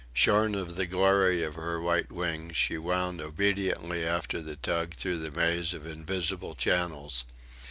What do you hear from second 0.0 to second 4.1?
Shorn of the glory of her white wings, she wound obediently